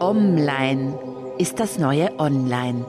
[0.00, 0.98] Online
[1.36, 2.86] ist das neue Online.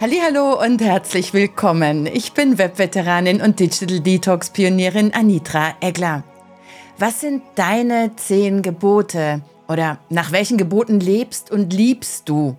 [0.00, 2.06] Hallo und herzlich willkommen.
[2.06, 6.24] Ich bin Webveteranin und Digital Detox Pionierin Anitra Egler.
[6.96, 12.56] Was sind deine zehn Gebote oder nach welchen Geboten lebst und liebst du?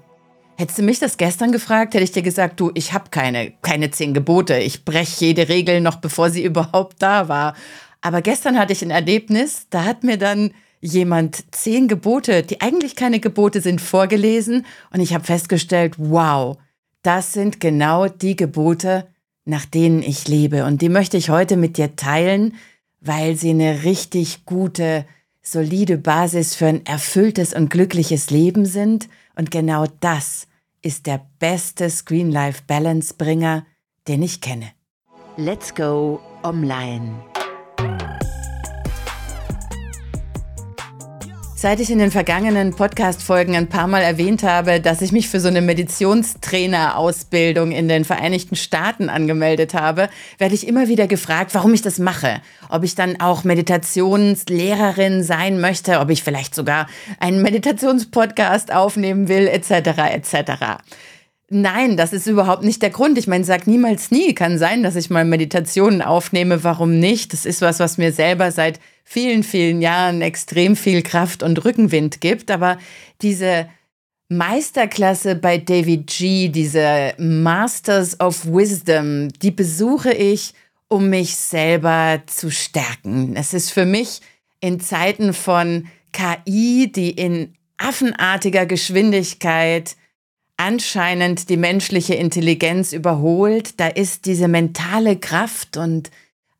[0.55, 3.89] Hättest du mich das gestern gefragt, hätte ich dir gesagt, du, ich habe keine, keine
[3.89, 4.59] zehn Gebote.
[4.59, 7.55] Ich breche jede Regel noch, bevor sie überhaupt da war.
[7.99, 12.95] Aber gestern hatte ich ein Erlebnis, da hat mir dann jemand zehn Gebote, die eigentlich
[12.95, 16.57] keine Gebote sind, vorgelesen und ich habe festgestellt, wow,
[17.01, 19.07] das sind genau die Gebote,
[19.45, 20.65] nach denen ich lebe.
[20.65, 22.55] Und die möchte ich heute mit dir teilen,
[22.99, 25.05] weil sie eine richtig gute,
[25.41, 29.07] solide Basis für ein erfülltes und glückliches Leben sind.
[29.35, 30.47] Und genau das
[30.81, 33.65] ist der beste Screen-Life-Balance-Bringer,
[34.07, 34.71] den ich kenne.
[35.37, 37.13] Let's go online.
[41.59, 45.39] Seit ich in den vergangenen Podcast-Folgen ein paar Mal erwähnt habe, dass ich mich für
[45.39, 51.73] so eine Meditationstrainer-Ausbildung in den Vereinigten Staaten angemeldet habe, werde ich immer wieder gefragt, warum
[51.73, 52.43] ich das mache.
[52.69, 56.85] Ob ich dann auch Meditationslehrerin sein möchte, ob ich vielleicht sogar
[57.19, 59.71] einen Meditationspodcast aufnehmen will, etc.
[60.13, 60.51] etc.
[61.49, 63.17] Nein, das ist überhaupt nicht der Grund.
[63.17, 64.33] Ich meine, sag niemals nie.
[64.33, 66.63] Kann sein, dass ich mal Meditationen aufnehme.
[66.65, 67.31] Warum nicht?
[67.31, 72.19] Das ist was, was mir selber seit vielen, vielen Jahren extrem viel Kraft und Rückenwind
[72.19, 72.51] gibt.
[72.51, 72.77] Aber
[73.21, 73.69] diese
[74.27, 80.53] Meisterklasse bei David G., diese Masters of Wisdom, die besuche ich,
[80.89, 83.37] um mich selber zu stärken.
[83.37, 84.19] Es ist für mich
[84.59, 89.95] in Zeiten von KI, die in affenartiger Geschwindigkeit
[90.57, 96.11] anscheinend die menschliche Intelligenz überholt, da ist diese mentale Kraft und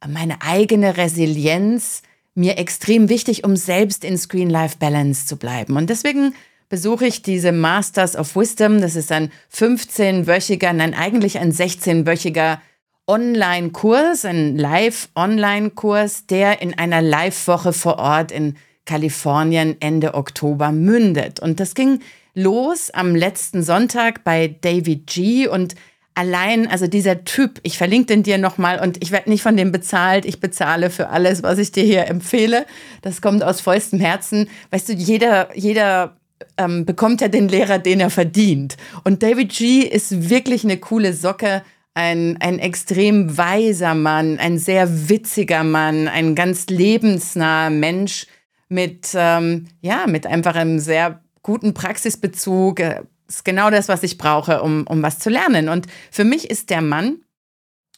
[0.08, 2.04] meine eigene Resilienz
[2.36, 5.76] mir extrem wichtig, um selbst in Screen-Life-Balance zu bleiben.
[5.76, 6.36] Und deswegen
[6.70, 8.80] besuche ich diese Masters of Wisdom.
[8.80, 12.60] Das ist ein 15-wöchiger, nein, eigentlich ein 16-wöchiger
[13.08, 21.40] Online-Kurs, ein Live-Online-Kurs, der in einer Live-Woche vor Ort in Kalifornien Ende Oktober mündet.
[21.40, 22.02] Und das ging
[22.38, 25.48] los am letzten Sonntag bei David G.
[25.48, 25.74] Und
[26.14, 29.72] allein, also dieser Typ, ich verlinke den dir nochmal und ich werde nicht von dem
[29.72, 30.24] bezahlt.
[30.24, 32.66] Ich bezahle für alles, was ich dir hier empfehle.
[33.02, 34.50] Das kommt aus vollstem Herzen.
[34.70, 36.18] Weißt du, jeder, jeder
[36.58, 38.78] ähm, bekommt ja den Lehrer, den er verdient.
[39.04, 39.80] Und David G.
[39.80, 41.64] ist wirklich eine coole Socke.
[41.96, 48.28] Ein, ein extrem weiser Mann, ein sehr witziger Mann, ein ganz lebensnaher Mensch
[48.70, 52.80] mit, ähm, ja, mit einfach einem sehr guten Praxisbezug.
[52.80, 55.70] Äh, ist genau das, was ich brauche, um, um was zu lernen.
[55.70, 57.22] Und für mich ist der Mann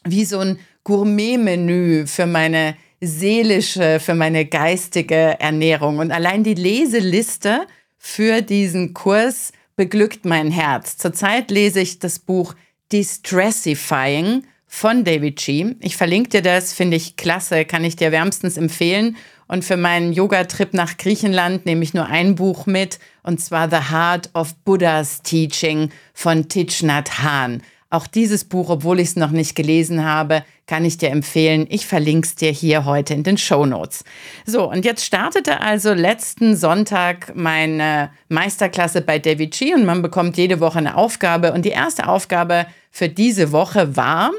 [0.04, 6.00] wie so ein Gourmet-Menü für meine seelische, für meine geistige Ernährung.
[6.00, 7.68] Und allein die Leseliste
[7.98, 10.98] für diesen Kurs beglückt mein Herz.
[10.98, 12.56] Zurzeit lese ich das Buch
[12.92, 15.76] Distressifying von David G.
[15.80, 19.18] Ich verlinke dir das, finde ich klasse, kann ich dir wärmstens empfehlen.
[19.50, 23.92] Und für meinen Yoga-Trip nach Griechenland nehme ich nur ein Buch mit, und zwar The
[23.92, 27.64] Heart of Buddha's Teaching von Thich Nhat Hanh.
[27.90, 31.66] Auch dieses Buch, obwohl ich es noch nicht gelesen habe, kann ich dir empfehlen.
[31.72, 34.04] Ich verlinke es dir hier heute in den Show Notes.
[34.46, 40.38] So, und jetzt startete also letzten Sonntag meine Meisterklasse bei David Chi und man bekommt
[40.38, 41.54] jede Woche eine Aufgabe.
[41.54, 44.30] Und die erste Aufgabe für diese Woche war,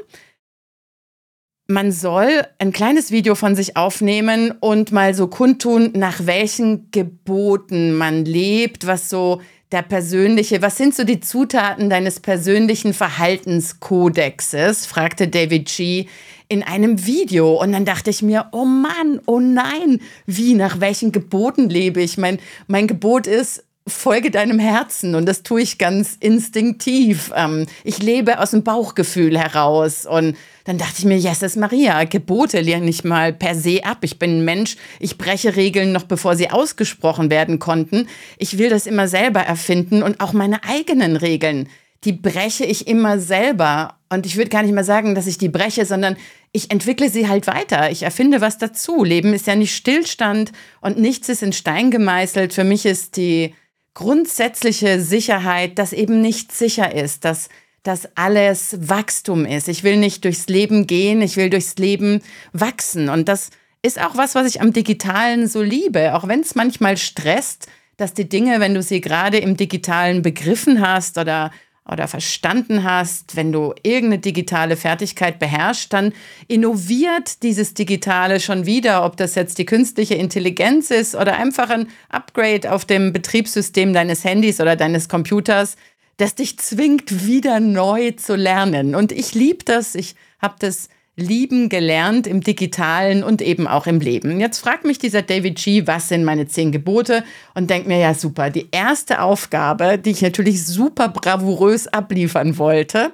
[1.71, 7.93] man soll ein kleines Video von sich aufnehmen und mal so kundtun, nach welchen Geboten
[7.93, 14.85] man lebt, was so der persönliche, was sind so die Zutaten deines persönlichen Verhaltenskodexes?
[14.85, 16.07] fragte David G.
[16.49, 17.61] in einem Video.
[17.61, 22.17] Und dann dachte ich mir, oh Mann, oh nein, wie, nach welchen Geboten lebe ich?
[22.17, 27.31] Mein, mein Gebot ist, folge deinem Herzen und das tue ich ganz instinktiv.
[27.35, 32.61] Ähm, ich lebe aus dem Bauchgefühl heraus und dann dachte ich mir, Jesus Maria, Gebote
[32.61, 33.99] lehne ich mal per se ab.
[34.01, 38.07] Ich bin ein Mensch, ich breche Regeln noch bevor sie ausgesprochen werden konnten.
[38.37, 41.67] Ich will das immer selber erfinden und auch meine eigenen Regeln,
[42.03, 43.97] die breche ich immer selber.
[44.09, 46.17] Und ich würde gar nicht mal sagen, dass ich die breche, sondern
[46.51, 47.91] ich entwickle sie halt weiter.
[47.91, 49.03] Ich erfinde was dazu.
[49.03, 50.51] Leben ist ja nicht Stillstand
[50.81, 52.53] und nichts ist in Stein gemeißelt.
[52.53, 53.53] Für mich ist die
[53.93, 57.49] grundsätzliche Sicherheit, dass eben nicht sicher ist, dass
[57.83, 59.67] dass alles Wachstum ist.
[59.67, 62.21] Ich will nicht durchs Leben gehen, ich will durchs Leben
[62.53, 63.09] wachsen.
[63.09, 63.49] Und das
[63.81, 67.67] ist auch was, was ich am Digitalen so liebe, auch wenn es manchmal stresst,
[67.97, 71.51] dass die Dinge, wenn du sie gerade im Digitalen begriffen hast oder
[71.91, 76.13] oder verstanden hast, wenn du irgendeine digitale Fertigkeit beherrschst, dann
[76.47, 81.89] innoviert dieses Digitale schon wieder, ob das jetzt die künstliche Intelligenz ist oder einfach ein
[82.09, 85.75] Upgrade auf dem Betriebssystem deines Handys oder deines Computers,
[86.17, 88.95] das dich zwingt, wieder neu zu lernen.
[88.95, 90.87] Und ich liebe das, ich habe das
[91.21, 94.39] lieben gelernt im digitalen und eben auch im Leben.
[94.39, 97.23] Jetzt fragt mich dieser David G., was sind meine zehn Gebote?
[97.55, 103.11] Und denkt mir, ja super, die erste Aufgabe, die ich natürlich super bravourös abliefern wollte,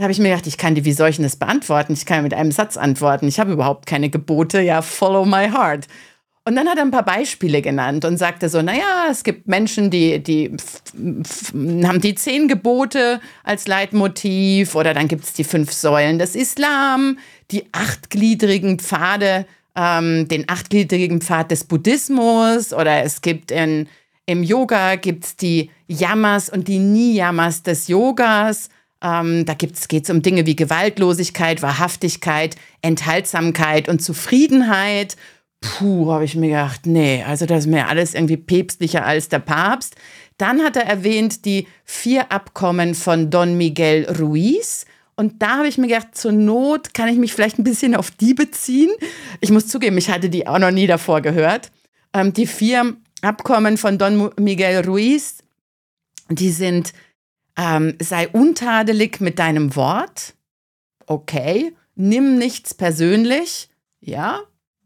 [0.00, 1.92] da habe ich mir gedacht, ich kann die, wie soll ich denn das beantworten?
[1.92, 3.28] Ich kann ja mit einem Satz antworten.
[3.28, 4.62] Ich habe überhaupt keine Gebote.
[4.62, 5.88] Ja, follow my heart.
[6.50, 9.88] Und dann hat er ein paar Beispiele genannt und sagte so, naja, es gibt Menschen,
[9.88, 10.50] die, die
[10.96, 17.20] haben die zehn Gebote als Leitmotiv oder dann gibt es die fünf Säulen des Islam,
[17.52, 23.86] die achtgliedrigen Pfade, ähm, den achtgliedrigen Pfad des Buddhismus oder es gibt in,
[24.26, 28.70] im Yoga gibt's die Yamas und die Niyamas des Yogas.
[29.04, 35.16] Ähm, da geht es um Dinge wie Gewaltlosigkeit, Wahrhaftigkeit, Enthaltsamkeit und Zufriedenheit
[35.60, 39.40] puh, habe ich mir gedacht, nee, also das ist mir alles irgendwie päpstlicher als der
[39.40, 39.96] Papst.
[40.38, 44.86] Dann hat er erwähnt die vier Abkommen von Don Miguel Ruiz.
[45.16, 48.10] Und da habe ich mir gedacht, zur Not kann ich mich vielleicht ein bisschen auf
[48.10, 48.90] die beziehen.
[49.40, 51.70] Ich muss zugeben, ich hatte die auch noch nie davor gehört.
[52.14, 55.38] Ähm, die vier Abkommen von Don Miguel Ruiz,
[56.30, 56.94] die sind,
[57.58, 60.34] ähm, sei untadelig mit deinem Wort.
[61.06, 61.74] Okay.
[61.96, 63.68] Nimm nichts persönlich.
[64.00, 64.40] Ja,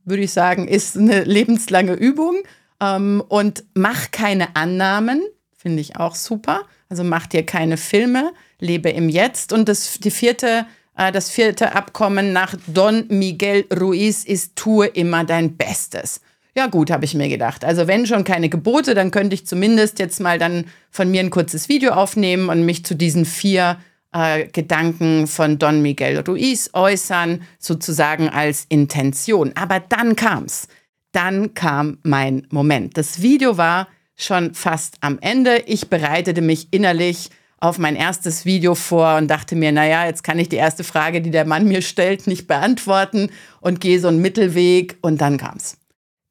[0.04, 2.36] würde ich sagen, ist eine lebenslange Übung.
[2.80, 5.22] Ähm, und mach keine Annahmen,
[5.56, 6.62] finde ich auch super.
[6.88, 9.52] Also mach dir keine Filme, lebe im Jetzt.
[9.52, 10.66] Und das, die vierte,
[10.96, 16.20] äh, das vierte Abkommen nach Don Miguel Ruiz ist, tue immer dein Bestes.
[16.56, 17.64] Ja gut, habe ich mir gedacht.
[17.64, 21.30] Also wenn schon keine Gebote, dann könnte ich zumindest jetzt mal dann von mir ein
[21.30, 23.78] kurzes Video aufnehmen und mich zu diesen vier
[24.14, 29.52] äh, Gedanken von Don Miguel Ruiz äußern, sozusagen als Intention.
[29.56, 30.68] Aber dann kam's.
[31.12, 32.96] Dann kam mein Moment.
[32.96, 35.64] Das Video war schon fast am Ende.
[35.66, 40.38] Ich bereitete mich innerlich auf mein erstes Video vor und dachte mir, naja, jetzt kann
[40.38, 44.20] ich die erste Frage, die der Mann mir stellt, nicht beantworten und gehe so einen
[44.20, 45.78] Mittelweg und dann kam's.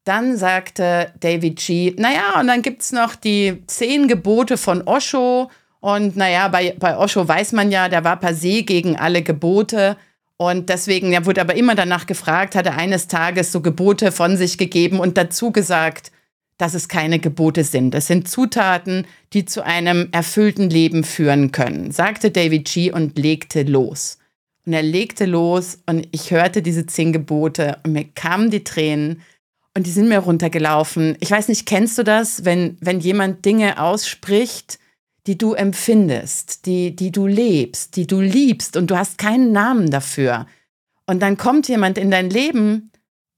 [0.04, 5.50] Dann sagte David G., naja, und dann gibt's noch die zehn Gebote von Osho
[5.84, 9.98] und naja, bei, bei Osho weiß man ja, der war per se gegen alle Gebote.
[10.38, 14.38] Und deswegen, er wurde aber immer danach gefragt, hat er eines Tages so Gebote von
[14.38, 16.10] sich gegeben und dazu gesagt,
[16.56, 17.94] dass es keine Gebote sind.
[17.94, 22.90] Es sind Zutaten, die zu einem erfüllten Leben führen können, sagte David G.
[22.90, 24.16] und legte los.
[24.64, 29.20] Und er legte los und ich hörte diese zehn Gebote und mir kamen die Tränen
[29.76, 31.18] und die sind mir runtergelaufen.
[31.20, 34.78] Ich weiß nicht, kennst du das, wenn, wenn jemand Dinge ausspricht,
[35.26, 39.90] die du empfindest, die, die du lebst, die du liebst und du hast keinen Namen
[39.90, 40.46] dafür.
[41.06, 42.90] Und dann kommt jemand in dein Leben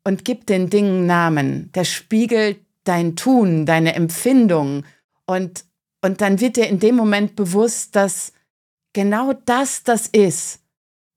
[0.05, 1.71] und gibt den Dingen Namen.
[1.75, 4.85] Der spiegelt dein Tun, deine Empfindung.
[5.27, 5.65] Und,
[6.03, 8.33] und dann wird dir in dem Moment bewusst, dass
[8.93, 10.61] genau das das ist,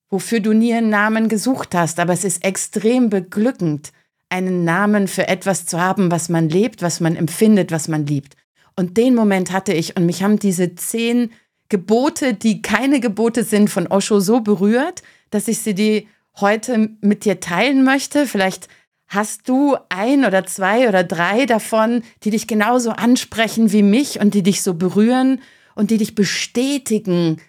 [0.10, 2.00] wofür du nie einen Namen gesucht hast.
[2.00, 3.92] Aber es ist extrem beglückend,
[4.30, 8.36] einen Namen für etwas zu haben, was man lebt, was man empfindet, was man liebt.
[8.80, 11.32] Und den Moment hatte ich und mich haben diese zehn
[11.68, 16.08] Gebote, die keine Gebote sind, von Osho so berührt, dass ich sie die
[16.40, 18.26] heute mit dir teilen möchte.
[18.26, 18.70] Vielleicht
[19.10, 24.34] hast du ein oder zwei oder drei davon, die dich genauso ansprechen wie mich und
[24.34, 25.42] die dich so berühren
[25.76, 27.42] und die dich bestätigen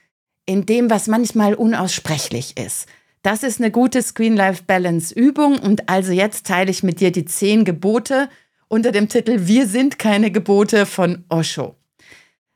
[0.46, 2.88] in dem, was manchmal unaussprechlich ist.
[3.22, 8.28] Das ist eine gute Screen-Life-Balance-Übung und also jetzt teile ich mit dir die zehn Gebote
[8.70, 11.74] unter dem Titel Wir sind keine Gebote von Osho.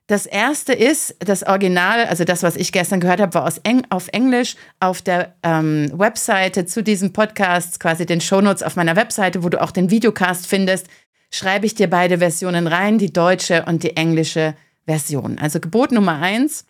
[0.07, 4.09] Das erste ist, das Original, also das, was ich gestern gehört habe, war Eng auf
[4.09, 9.49] Englisch auf der ähm, Webseite zu diesem Podcast, quasi den Shownotes auf meiner Webseite, wo
[9.49, 10.89] du auch den Videocast findest,
[11.31, 14.55] schreibe ich dir beide Versionen rein, die deutsche und die englische
[14.87, 15.39] Version.
[15.39, 16.67] Also Gebot Nummer eins,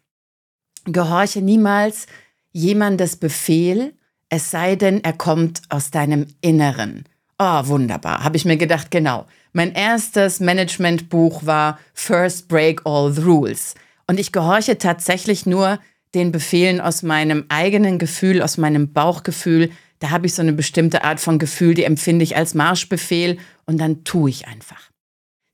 [0.84, 2.06] gehorche niemals
[2.52, 3.94] jemandes Befehl,
[4.28, 7.04] es sei denn, er kommt aus deinem Inneren.
[7.38, 8.22] Oh, wunderbar.
[8.22, 9.26] Habe ich mir gedacht, genau.
[9.52, 13.74] Mein erstes Managementbuch war First Break All the Rules.
[14.06, 15.78] Und ich gehorche tatsächlich nur
[16.14, 19.70] den Befehlen aus meinem eigenen Gefühl, aus meinem Bauchgefühl.
[19.98, 23.78] Da habe ich so eine bestimmte Art von Gefühl, die empfinde ich als Marschbefehl und
[23.78, 24.90] dann tue ich einfach.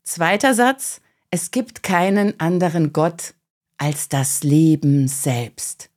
[0.03, 3.35] Zweiter Satz, es gibt keinen anderen Gott
[3.79, 5.91] als das Leben selbst.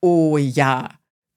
[0.00, 0.88] Oh ja,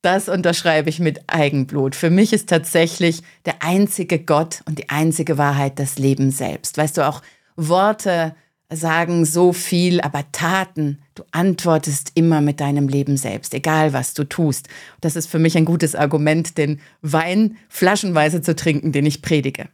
[0.05, 1.95] das unterschreibe ich mit Eigenblut.
[1.95, 6.77] Für mich ist tatsächlich der einzige Gott und die einzige Wahrheit das Leben selbst.
[6.77, 7.23] Weißt du, auch
[7.55, 8.35] Worte
[8.69, 14.25] sagen so viel, aber Taten, du antwortest immer mit deinem Leben selbst, egal was du
[14.25, 14.67] tust.
[15.01, 19.69] Das ist für mich ein gutes Argument, den Wein flaschenweise zu trinken, den ich predige.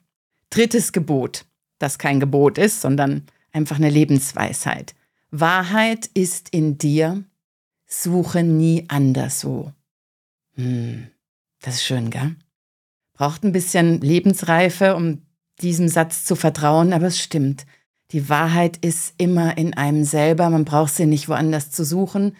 [0.50, 1.46] Drittes Gebot,
[1.78, 4.94] das kein Gebot ist, sondern einfach eine Lebensweisheit.
[5.30, 7.24] Wahrheit ist in dir,
[7.86, 9.74] suche nie anderswo.
[10.56, 11.08] Hm,
[11.62, 12.36] das ist schön, gell?
[13.14, 15.22] Braucht ein bisschen Lebensreife, um
[15.62, 17.66] diesem Satz zu vertrauen, aber es stimmt.
[18.12, 22.36] Die Wahrheit ist immer in einem selber, man braucht sie nicht woanders zu suchen.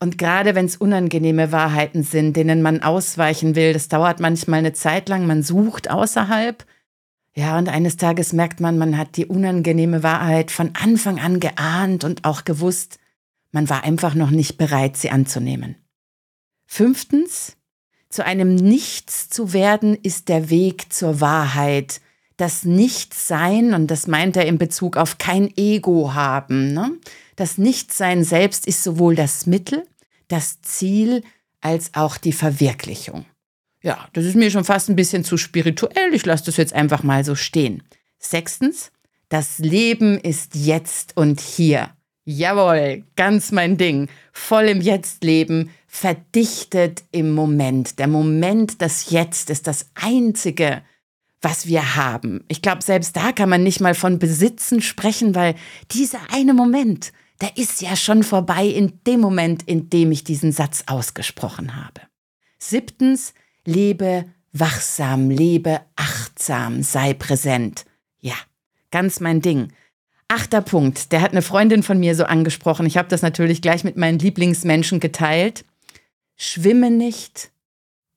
[0.00, 4.72] Und gerade wenn es unangenehme Wahrheiten sind, denen man ausweichen will, das dauert manchmal eine
[4.72, 6.64] Zeit lang, man sucht außerhalb.
[7.34, 12.04] Ja, und eines Tages merkt man, man hat die unangenehme Wahrheit von Anfang an geahnt
[12.04, 12.98] und auch gewusst,
[13.50, 15.76] man war einfach noch nicht bereit, sie anzunehmen.
[16.70, 17.56] Fünftens,
[18.10, 22.00] zu einem Nichts zu werden ist der Weg zur Wahrheit
[22.36, 26.92] das Nichtsein, und das meint er in Bezug auf kein Ego haben, ne?
[27.34, 29.84] das Nichtsein selbst ist sowohl das Mittel,
[30.28, 31.24] das Ziel
[31.60, 33.24] als auch die Verwirklichung.
[33.82, 36.14] Ja, das ist mir schon fast ein bisschen zu spirituell.
[36.14, 37.82] Ich lasse das jetzt einfach mal so stehen.
[38.18, 38.92] Sechstens,
[39.30, 41.90] das Leben ist jetzt und hier.
[42.24, 44.08] Jawohl, ganz mein Ding.
[44.32, 47.98] Voll im Jetzt leben, verdichtet im Moment.
[47.98, 50.82] Der Moment, das Jetzt ist das einzige,
[51.40, 52.44] was wir haben.
[52.48, 55.54] Ich glaube, selbst da kann man nicht mal von Besitzen sprechen, weil
[55.90, 60.52] dieser eine Moment, der ist ja schon vorbei in dem Moment, in dem ich diesen
[60.52, 62.02] Satz ausgesprochen habe.
[62.58, 67.86] Siebtens, lebe wachsam, lebe achtsam, sei präsent.
[68.20, 68.34] Ja,
[68.90, 69.72] ganz mein Ding.
[70.26, 72.84] Achter Punkt, der hat eine Freundin von mir so angesprochen.
[72.84, 75.64] Ich habe das natürlich gleich mit meinen Lieblingsmenschen geteilt.
[76.40, 77.50] Schwimme nicht,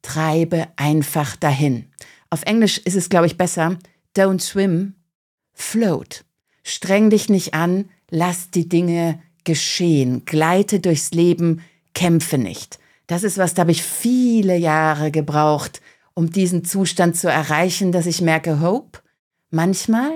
[0.03, 1.87] treibe einfach dahin.
[2.29, 3.77] Auf Englisch ist es, glaube ich, besser.
[4.15, 4.93] Don't swim,
[5.53, 6.23] float.
[6.63, 11.61] Streng dich nicht an, lass die Dinge geschehen, gleite durchs Leben,
[11.95, 12.77] kämpfe nicht.
[13.07, 15.81] Das ist was, da habe ich viele Jahre gebraucht,
[16.13, 18.99] um diesen Zustand zu erreichen, dass ich merke, Hope,
[19.49, 20.11] manchmal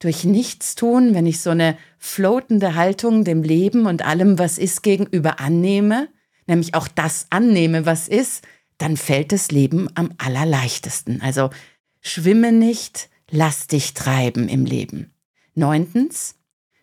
[0.00, 5.40] durch Nichtstun, wenn ich so eine floatende Haltung dem Leben und allem, was ist, gegenüber
[5.40, 6.08] annehme,
[6.48, 8.42] nämlich auch das annehme, was ist,
[8.78, 11.20] dann fällt das Leben am allerleichtesten.
[11.20, 11.50] Also
[12.00, 15.12] schwimme nicht, lass dich treiben im Leben.
[15.54, 16.36] Neuntens,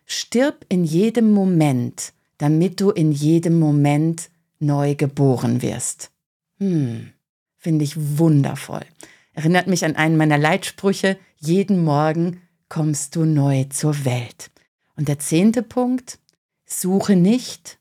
[0.04, 6.10] stirb in jedem Moment, damit du in jedem Moment neu geboren wirst.
[6.58, 7.12] Hm,
[7.56, 8.84] finde ich wundervoll.
[9.32, 14.50] Erinnert mich an einen meiner Leitsprüche, jeden Morgen kommst du neu zur Welt.
[14.96, 16.18] Und der zehnte Punkt,
[16.64, 17.78] suche nicht,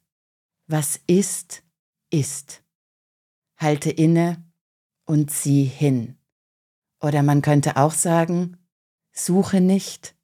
[0.68, 1.64] was ist,
[2.20, 2.66] ist
[3.58, 4.44] halte inne
[5.06, 6.16] und sieh hin.
[7.02, 8.58] Oder man könnte auch sagen,
[9.12, 10.16] suche nicht,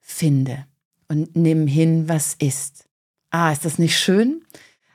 [0.00, 0.64] finde
[1.08, 2.86] und nimm hin, was ist.
[3.30, 4.42] Ah, ist das nicht schön?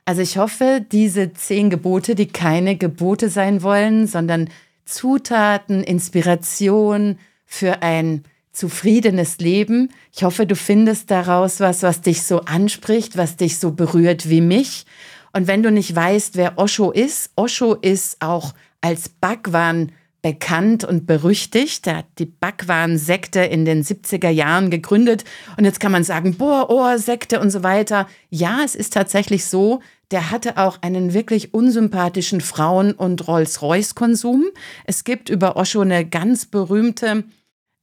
[0.04, 4.48] Also ich hoffe, diese zehn Gebote, die keine Gebote sein wollen, sondern
[4.84, 9.90] Zutaten, Inspiration für ein zufriedenes Leben.
[10.12, 14.40] Ich hoffe, du findest daraus was, was dich so anspricht, was dich so berührt wie
[14.40, 14.84] mich
[15.32, 21.06] und wenn du nicht weißt, wer Osho ist, Osho ist auch als Bhagwan bekannt und
[21.06, 21.86] berüchtigt.
[21.86, 25.24] Er hat die Bhagwan-Sekte in den 70er Jahren gegründet.
[25.56, 28.06] Und jetzt kann man sagen, boah, oh, Sekte und so weiter.
[28.28, 34.46] Ja, es ist tatsächlich so, der hatte auch einen wirklich unsympathischen Frauen- und Rolls-Royce-Konsum.
[34.84, 37.24] Es gibt über Osho eine ganz berühmte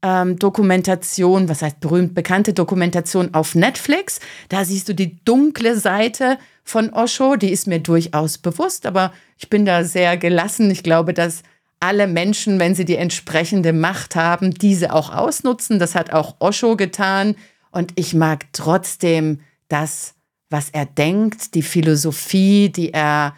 [0.01, 4.19] ähm, Dokumentation, was heißt berühmt bekannte Dokumentation auf Netflix.
[4.49, 9.49] Da siehst du die dunkle Seite von Osho, die ist mir durchaus bewusst, aber ich
[9.49, 10.69] bin da sehr gelassen.
[10.69, 11.43] Ich glaube, dass
[11.79, 15.79] alle Menschen, wenn sie die entsprechende Macht haben, diese auch ausnutzen.
[15.79, 17.35] Das hat auch Osho getan.
[17.71, 20.15] Und ich mag trotzdem das,
[20.49, 23.35] was er denkt, die Philosophie, die er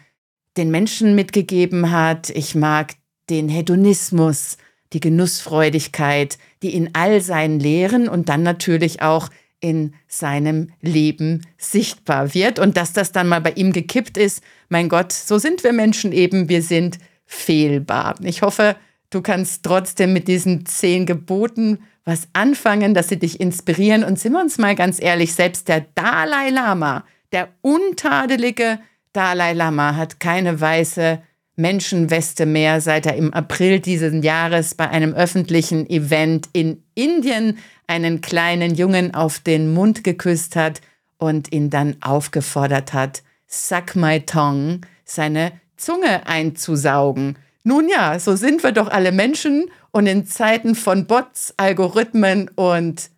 [0.56, 2.30] den Menschen mitgegeben hat.
[2.30, 2.94] Ich mag
[3.28, 4.56] den Hedonismus,
[4.92, 9.30] die Genussfreudigkeit, die in all seinen Lehren und dann natürlich auch
[9.60, 14.42] in seinem Leben sichtbar wird und dass das dann mal bei ihm gekippt ist.
[14.68, 18.14] Mein Gott, so sind wir Menschen eben, wir sind fehlbar.
[18.22, 18.76] Ich hoffe,
[19.10, 24.02] du kannst trotzdem mit diesen zehn Geboten was anfangen, dass sie dich inspirieren.
[24.02, 28.80] Und sind wir uns mal ganz ehrlich, selbst der Dalai Lama, der untadelige
[29.12, 31.22] Dalai Lama, hat keine weiße
[31.60, 38.20] Menschenweste mehr, seit er im April dieses Jahres bei einem öffentlichen Event in Indien einen
[38.20, 40.80] kleinen Jungen auf den Mund geküsst hat
[41.18, 47.36] und ihn dann aufgefordert hat, Suck my tongue, seine Zunge einzusaugen.
[47.64, 53.10] Nun ja, so sind wir doch alle Menschen und in Zeiten von Bots, Algorithmen und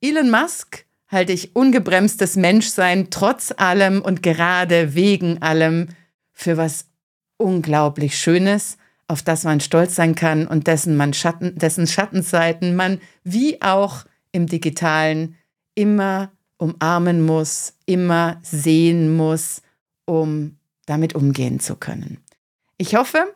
[0.00, 5.88] Elon Musk halte ich ungebremstes Menschsein trotz allem und gerade wegen allem
[6.32, 6.86] für was
[7.38, 8.78] unglaublich Schönes,
[9.08, 14.04] auf das man stolz sein kann und dessen man Schatten, dessen Schattenseiten man wie auch
[14.32, 15.36] im digitalen
[15.74, 19.62] immer umarmen muss, immer sehen muss,
[20.06, 22.18] um damit umgehen zu können.
[22.78, 23.34] Ich hoffe,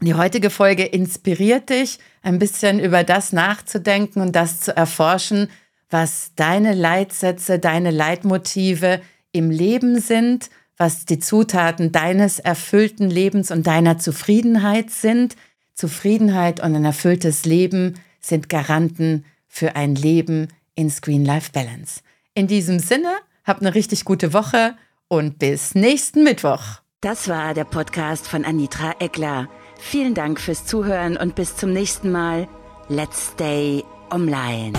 [0.00, 5.48] die heutige Folge inspiriert dich, ein bisschen über das nachzudenken und das zu erforschen,
[5.90, 9.00] was deine Leitsätze, deine Leitmotive
[9.32, 15.36] im Leben sind, was die Zutaten deines erfüllten Lebens und deiner Zufriedenheit sind.
[15.74, 22.00] Zufriedenheit und ein erfülltes Leben sind Garanten für ein Leben in Screen Life Balance.
[22.34, 23.12] In diesem Sinne,
[23.44, 24.76] habt eine richtig gute Woche
[25.08, 26.80] und bis nächsten Mittwoch.
[27.00, 29.48] Das war der Podcast von Anitra Eckler.
[29.78, 32.48] Vielen Dank fürs Zuhören und bis zum nächsten Mal.
[32.88, 34.72] Let's stay online.